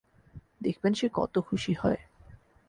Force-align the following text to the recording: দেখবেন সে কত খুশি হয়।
দেখবেন 0.61 0.93
সে 0.93 1.07
কত 1.13 1.33
খুশি 1.39 1.73
হয়। 1.73 1.99